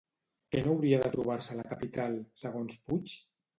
[0.55, 3.17] Què no hauria de trobar-se a la capital, segons Puig?